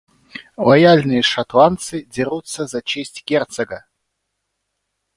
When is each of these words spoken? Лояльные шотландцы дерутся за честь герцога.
Лояльные 0.57 1.21
шотландцы 1.21 2.01
дерутся 2.05 2.65
за 2.65 2.81
честь 2.81 3.23
герцога. 3.23 3.85